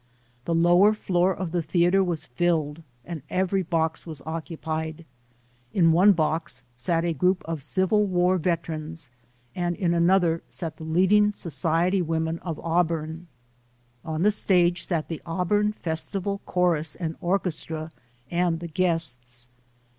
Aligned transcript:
The 0.45 0.55
lower 0.55 0.95
floor 0.95 1.31
of 1.31 1.51
the 1.51 1.61
theatre 1.61 2.03
was 2.03 2.25
filled 2.25 2.81
and 3.05 3.21
every 3.29 3.61
box 3.61 4.07
was 4.07 4.19
occupied. 4.25 5.05
In 5.75 5.91
one 5.91 6.13
box 6.13 6.63
sat 6.75 7.05
a 7.05 7.13
group 7.13 7.43
of 7.45 7.61
Civil 7.61 8.07
War 8.07 8.39
veterans 8.39 9.11
and 9.53 9.75
in 9.75 9.93
another 9.93 10.41
sat 10.49 10.77
the 10.77 10.83
leading 10.83 11.31
so 11.31 11.49
ciety 11.51 12.03
women 12.03 12.39
of 12.39 12.59
Auburn. 12.63 13.27
On 14.03 14.23
the 14.23 14.31
stage 14.31 14.87
sat 14.87 15.07
the 15.07 15.21
Auburn 15.23 15.71
Festival 15.71 16.41
Chorus 16.47 16.95
and 16.95 17.15
Orchestra 17.21 17.91
and 18.31 18.59
the 18.59 18.69
guests. 18.69 19.49